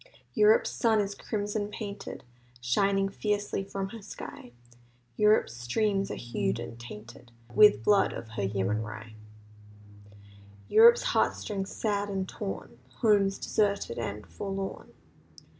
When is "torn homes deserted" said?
12.27-13.99